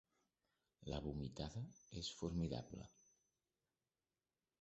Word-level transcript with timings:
La 0.91 1.01
vomitada 1.07 1.61
és 2.01 2.09
formidable. 2.21 2.87